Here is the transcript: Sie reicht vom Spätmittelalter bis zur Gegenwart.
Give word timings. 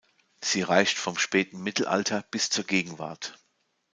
Sie 0.43 0.63
reicht 0.63 0.97
vom 0.97 1.15
Spätmittelalter 1.15 2.23
bis 2.31 2.49
zur 2.49 2.63
Gegenwart. 2.63 3.37